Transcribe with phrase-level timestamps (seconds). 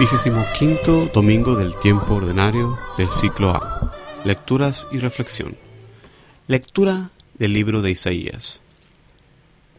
[0.00, 3.92] Vigésimo quinto domingo del tiempo ordinario del ciclo A.
[4.24, 5.58] Lecturas y reflexión.
[6.48, 8.62] Lectura del libro de Isaías.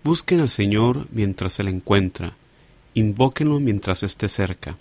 [0.03, 2.35] Busquen al Señor mientras se le encuentra,
[2.93, 4.77] invóquenlo mientras esté cerca.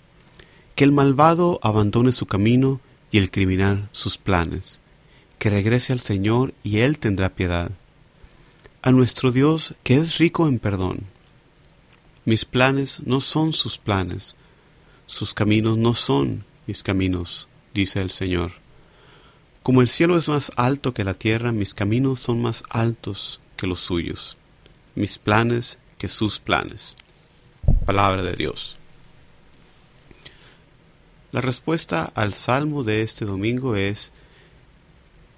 [0.75, 2.79] Que el malvado abandone su camino
[3.09, 4.79] y el criminal sus planes.
[5.39, 7.71] Que regrese al Señor y Él tendrá piedad.
[8.83, 10.99] A nuestro Dios que es rico en perdón.
[12.25, 14.35] Mis planes no son sus planes,
[15.11, 18.53] sus caminos no son mis caminos, dice el Señor.
[19.61, 23.67] Como el cielo es más alto que la tierra, mis caminos son más altos que
[23.67, 24.37] los suyos,
[24.95, 26.95] mis planes que sus planes.
[27.85, 28.77] Palabra de Dios.
[31.33, 34.13] La respuesta al salmo de este domingo es,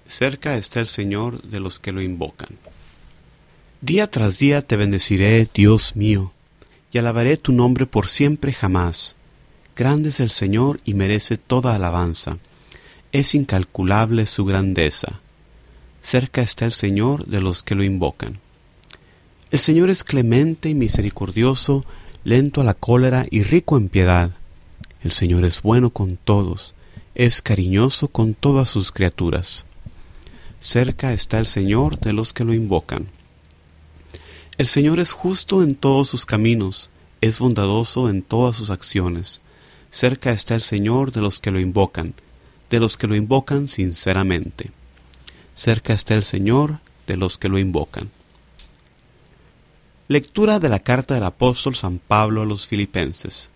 [0.06, 2.60] cerca está el Señor de los que lo invocan.
[3.80, 6.32] Día tras día te bendeciré, Dios mío,
[6.92, 9.16] y alabaré tu nombre por siempre jamás.
[9.76, 12.38] Grande es el Señor y merece toda alabanza
[13.14, 15.20] es incalculable su grandeza.
[16.02, 18.40] Cerca está el Señor de los que lo invocan.
[19.52, 21.84] El Señor es clemente y misericordioso,
[22.24, 24.32] lento a la cólera y rico en piedad.
[25.04, 26.74] El Señor es bueno con todos,
[27.14, 29.64] es cariñoso con todas sus criaturas.
[30.58, 33.06] Cerca está el Señor de los que lo invocan.
[34.58, 39.40] El Señor es justo en todos sus caminos, es bondadoso en todas sus acciones.
[39.94, 42.14] Cerca está el Señor de los que lo invocan,
[42.68, 44.72] de los que lo invocan sinceramente.
[45.54, 48.10] Cerca está el Señor de los que lo invocan.
[50.08, 53.50] Lectura de la carta del apóstol San Pablo a los filipenses.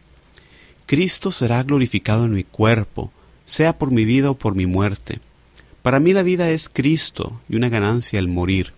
[0.86, 3.10] Cristo será glorificado en mi cuerpo,
[3.44, 5.18] sea por mi vida o por mi muerte.
[5.82, 8.74] Para mí la vida es Cristo y una ganancia el morir.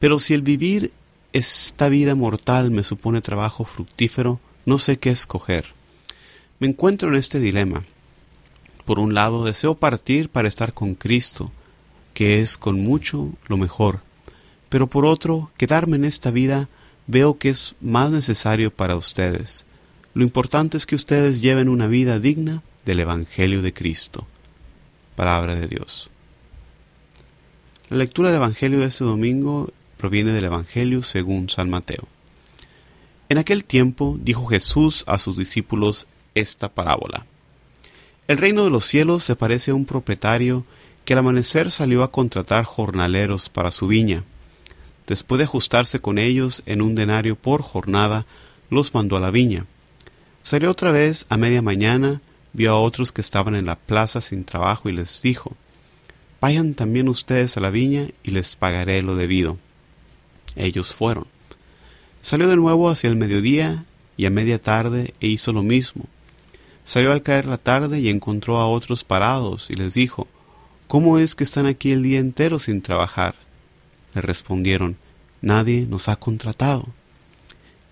[0.00, 0.90] Pero si el vivir
[1.32, 5.66] esta vida mortal me supone trabajo fructífero, no sé qué escoger.
[6.60, 7.84] Me encuentro en este dilema.
[8.84, 11.50] Por un lado, deseo partir para estar con Cristo,
[12.12, 14.00] que es con mucho lo mejor,
[14.68, 16.68] pero por otro, quedarme en esta vida
[17.06, 19.66] veo que es más necesario para ustedes.
[20.14, 24.26] Lo importante es que ustedes lleven una vida digna del Evangelio de Cristo.
[25.16, 26.10] Palabra de Dios.
[27.88, 32.08] La lectura del Evangelio de este domingo proviene del Evangelio según San Mateo.
[33.28, 37.26] En aquel tiempo dijo Jesús a sus discípulos esta parábola.
[38.26, 40.64] El reino de los cielos se parece a un propietario
[41.04, 44.24] que al amanecer salió a contratar jornaleros para su viña.
[45.06, 48.24] Después de ajustarse con ellos en un denario por jornada,
[48.70, 49.66] los mandó a la viña.
[50.42, 52.22] Salió otra vez a media mañana,
[52.52, 55.56] vio a otros que estaban en la plaza sin trabajo y les dijo,
[56.40, 59.56] Vayan también ustedes a la viña y les pagaré lo debido.
[60.56, 61.26] Ellos fueron.
[62.20, 63.84] Salió de nuevo hacia el mediodía
[64.16, 66.06] y a media tarde e hizo lo mismo.
[66.84, 70.28] Salió al caer la tarde y encontró a otros parados y les dijo,
[70.86, 73.34] ¿Cómo es que están aquí el día entero sin trabajar?
[74.14, 74.96] Le respondieron,
[75.40, 76.86] Nadie nos ha contratado.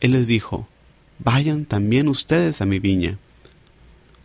[0.01, 0.69] Él les dijo,
[1.19, 3.19] Vayan también ustedes a mi viña.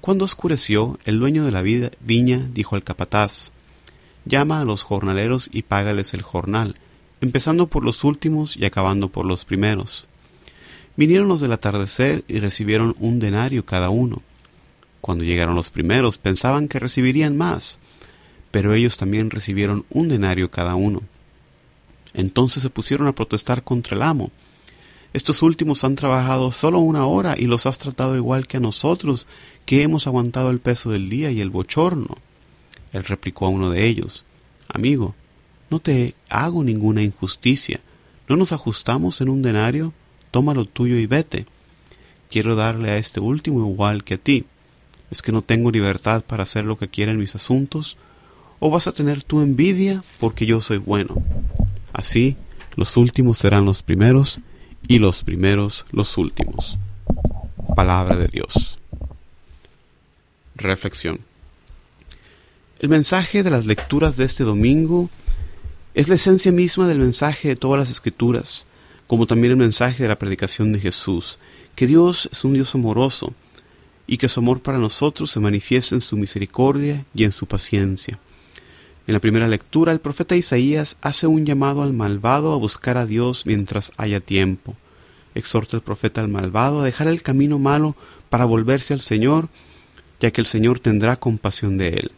[0.01, 3.51] Cuando oscureció, el dueño de la viña dijo al capataz,
[4.25, 6.75] Llama a los jornaleros y págales el jornal,
[7.21, 10.07] empezando por los últimos y acabando por los primeros.
[10.97, 14.21] Vinieron los del atardecer y recibieron un denario cada uno.
[15.07, 17.79] Cuando llegaron los primeros pensaban que recibirían más,
[18.51, 21.01] pero ellos también recibieron un denario cada uno.
[22.13, 24.31] Entonces se pusieron a protestar contra el amo.
[25.13, 29.27] Estos últimos han trabajado solo una hora y los has tratado igual que a nosotros,
[29.65, 32.17] que hemos aguantado el peso del día y el bochorno.
[32.91, 34.25] Él replicó a uno de ellos,
[34.67, 35.15] Amigo,
[35.69, 37.79] no te hago ninguna injusticia.
[38.27, 39.93] ¿No nos ajustamos en un denario?
[40.31, 41.45] Toma lo tuyo y vete.
[42.29, 44.43] Quiero darle a este último igual que a ti.
[45.09, 47.97] ¿Es que no tengo libertad para hacer lo que quiera en mis asuntos?
[48.59, 51.21] ¿O vas a tener tu envidia porque yo soy bueno?
[51.93, 52.35] Así,
[52.75, 54.41] los últimos serán los primeros
[54.87, 56.77] y los primeros los últimos.
[57.75, 58.79] Palabra de Dios.
[60.55, 61.19] Reflexión.
[62.79, 65.09] El mensaje de las lecturas de este domingo
[65.93, 68.67] es la esencia misma del mensaje de todas las escrituras,
[69.07, 71.39] como también el mensaje de la predicación de Jesús,
[71.75, 73.33] que Dios es un Dios amoroso,
[74.07, 78.17] y que su amor para nosotros se manifiesta en su misericordia y en su paciencia.
[79.05, 83.05] En la primera lectura, el profeta Isaías hace un llamado al malvado a buscar a
[83.05, 84.75] Dios mientras haya tiempo.
[85.35, 87.95] Exhorta el profeta al malvado a dejar el camino malo
[88.29, 89.49] para volverse al Señor,
[90.19, 92.11] ya que el Señor tendrá compasión de él.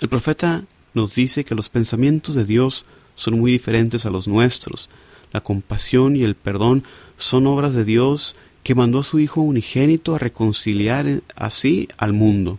[0.00, 0.64] El profeta
[0.94, 4.88] nos dice que los pensamientos de Dios son muy diferentes a los nuestros.
[5.32, 6.84] La compasión y el perdón
[7.18, 12.58] son obras de Dios que mandó a su Hijo unigénito a reconciliar así al mundo,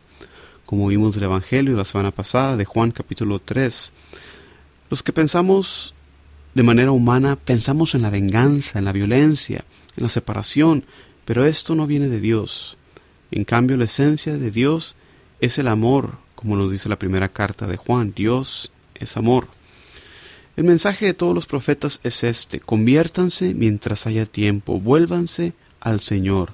[0.66, 3.92] como vimos del Evangelio la semana pasada de Juan capítulo 3.
[4.90, 5.94] Los que pensamos
[6.54, 9.64] de manera humana pensamos en la venganza, en la violencia,
[9.96, 10.86] en la separación,
[11.26, 12.78] pero esto no viene de Dios.
[13.32, 14.96] En cambio, la esencia de Dios
[15.40, 18.14] es el amor, como nos dice la primera carta de Juan.
[18.16, 19.48] Dios es amor.
[20.58, 26.54] El mensaje de todos los profetas es este, conviértanse mientras haya tiempo, vuélvanse al Señor.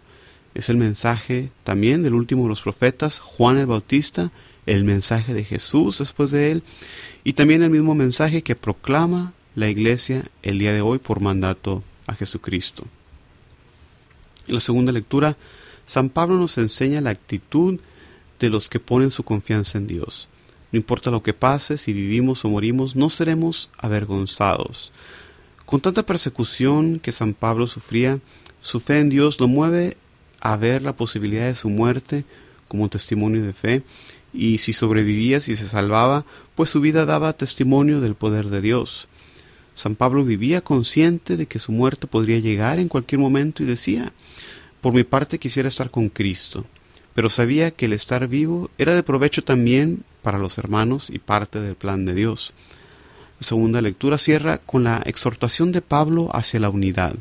[0.56, 4.32] Es el mensaje también del último de los profetas, Juan el Bautista,
[4.66, 6.64] el mensaje de Jesús después de él,
[7.24, 11.84] y también el mismo mensaje que proclama la iglesia el día de hoy por mandato
[12.08, 12.86] a Jesucristo.
[14.48, 15.38] En la segunda lectura,
[15.86, 17.80] San Pablo nos enseña la actitud
[18.40, 20.30] de los que ponen su confianza en Dios.
[20.72, 24.92] No importa lo que pase, si vivimos o morimos, no seremos avergonzados.
[25.68, 28.20] Con tanta persecución que San Pablo sufría,
[28.62, 29.98] su fe en Dios lo mueve
[30.40, 32.24] a ver la posibilidad de su muerte
[32.70, 33.84] como testimonio de fe,
[34.34, 36.24] y si sobrevivía, si se salvaba,
[36.56, 39.10] pues su vida daba testimonio del poder de Dios.
[39.76, 44.14] San Pablo vivía consciente de que su muerte podría llegar en cualquier momento y decía,
[44.80, 46.64] por mi parte quisiera estar con Cristo,
[47.14, 51.60] pero sabía que el estar vivo era de provecho también para los hermanos y parte
[51.60, 52.54] del plan de Dios.
[53.40, 57.16] La segunda lectura cierra con la exhortación de Pablo hacia la unidad,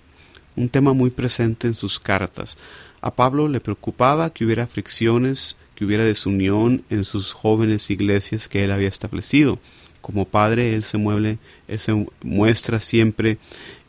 [0.57, 2.57] un tema muy presente en sus cartas.
[3.01, 8.65] A Pablo le preocupaba que hubiera fricciones, que hubiera desunión en sus jóvenes iglesias que
[8.65, 9.59] él había establecido
[10.07, 13.39] como padre, él se, mueve, él se muestra siempre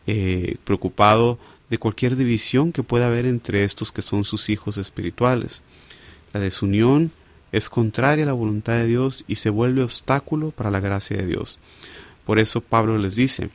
[0.07, 1.37] eh, preocupado
[1.69, 5.61] de cualquier división que pueda haber entre estos que son sus hijos espirituales.
[6.33, 7.11] La desunión
[7.51, 11.27] es contraria a la voluntad de Dios y se vuelve obstáculo para la gracia de
[11.27, 11.59] Dios.
[12.27, 13.51] Por eso Pablo les dice,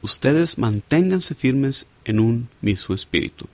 [0.00, 3.46] ustedes manténganse firmes en un mismo espíritu.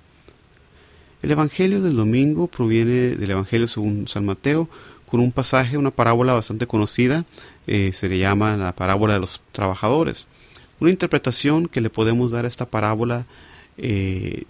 [1.22, 4.68] El Evangelio del domingo proviene del Evangelio según San Mateo,
[5.06, 7.24] con un pasaje, una parábola bastante conocida,
[7.66, 10.26] eh, se le llama la parábola de los trabajadores.
[10.80, 13.24] Una interpretación que le podemos dar a esta parábola
[13.78, 14.42] eh,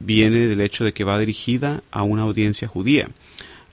[0.00, 3.10] viene del hecho de que va dirigida a una audiencia judía.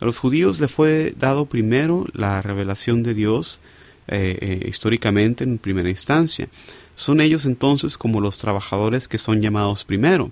[0.01, 3.61] A los judíos le fue dado primero la revelación de Dios
[4.07, 6.47] eh, históricamente en primera instancia.
[6.95, 10.31] Son ellos entonces como los trabajadores que son llamados primero.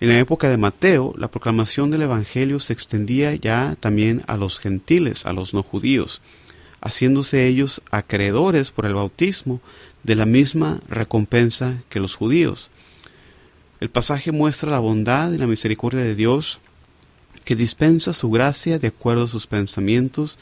[0.00, 4.60] En la época de Mateo, la proclamación del Evangelio se extendía ya también a los
[4.60, 6.22] gentiles, a los no judíos,
[6.80, 9.60] haciéndose ellos acreedores por el bautismo
[10.04, 12.70] de la misma recompensa que los judíos.
[13.80, 16.60] El pasaje muestra la bondad y la misericordia de Dios
[17.44, 20.38] que dispensa su gracia de acuerdo a sus pensamientos,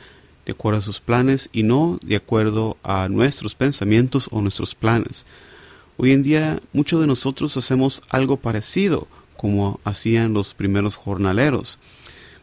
[0.47, 5.27] de acuerdo a sus planes y no de acuerdo a nuestros pensamientos o nuestros planes.
[5.97, 11.79] Hoy en día muchos de nosotros hacemos algo parecido como hacían los primeros jornaleros.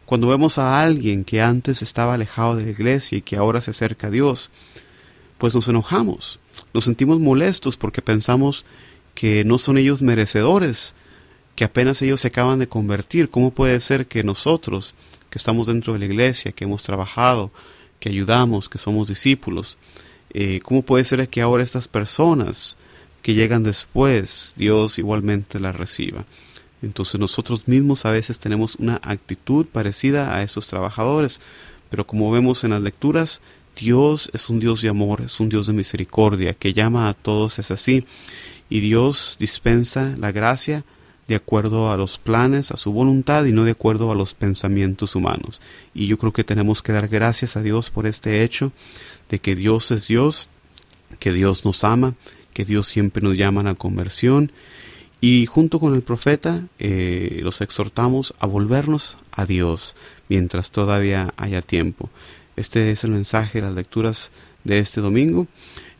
[0.04, 3.70] Cuando vemos a alguien que antes estaba alejado de la iglesia y que ahora se
[3.70, 4.50] acerca a Dios,
[5.38, 6.40] pues nos enojamos,
[6.74, 8.66] nos sentimos molestos porque pensamos
[9.14, 10.94] que no son ellos merecedores,
[11.56, 13.30] que apenas ellos se acaban de convertir.
[13.30, 14.94] ¿Cómo puede ser que nosotros,
[15.30, 17.50] que estamos dentro de la iglesia, que hemos trabajado,
[18.04, 19.78] que ayudamos, que somos discípulos,
[20.34, 22.76] eh, cómo puede ser que ahora estas personas
[23.22, 26.26] que llegan después, Dios igualmente las reciba?
[26.82, 31.40] Entonces nosotros mismos a veces tenemos una actitud parecida a esos trabajadores,
[31.88, 33.40] pero como vemos en las lecturas,
[33.74, 37.58] Dios es un Dios de amor, es un Dios de misericordia, que llama a todos,
[37.58, 38.04] es así,
[38.68, 40.84] y Dios dispensa la gracia
[41.28, 45.14] de acuerdo a los planes, a su voluntad y no de acuerdo a los pensamientos
[45.14, 45.60] humanos.
[45.94, 48.72] Y yo creo que tenemos que dar gracias a Dios por este hecho
[49.30, 50.48] de que Dios es Dios,
[51.18, 52.14] que Dios nos ama,
[52.52, 54.52] que Dios siempre nos llama a la conversión
[55.20, 59.96] y junto con el profeta eh, los exhortamos a volvernos a Dios
[60.28, 62.10] mientras todavía haya tiempo.
[62.56, 64.30] Este es el mensaje de las lecturas
[64.64, 65.46] de este domingo.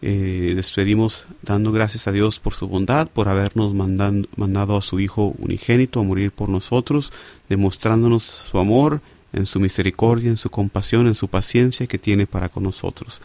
[0.06, 5.34] Eh, despedimos dando gracias a Dios por su bondad, por habernos mandado a su Hijo
[5.38, 7.10] unigénito a morir por nosotros,
[7.48, 9.00] demostrándonos su amor
[9.32, 13.22] en su misericordia, en su compasión, en su paciencia que tiene para con nosotros.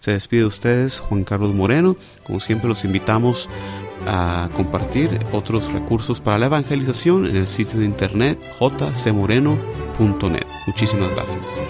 [0.00, 1.98] Se despide de ustedes Juan Carlos Moreno.
[2.24, 3.50] Como siempre los invitamos
[4.06, 10.46] a compartir otros recursos para la evangelización en el sitio de internet jcmoreno.net.
[10.66, 11.60] Muchísimas gracias.